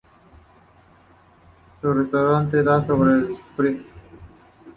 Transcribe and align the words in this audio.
Su 1.79 1.93
restaurante 1.93 2.63
da 2.63 2.83
sobre 2.87 3.11
el 3.11 3.35
Spree. 3.35 3.85